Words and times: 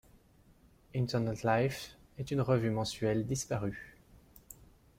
Internet 0.95 1.43
Life 1.43 1.95
est 2.17 2.31
une 2.31 2.41
revue 2.41 2.71
mensuelle 2.71 3.27
disparue. 3.27 3.99